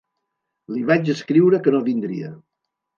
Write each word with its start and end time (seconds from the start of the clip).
Li 0.77 0.81
vaig 0.89 1.13
escriure 1.15 1.63
que 1.69 1.77
no 1.79 1.85
vindria. 1.93 2.37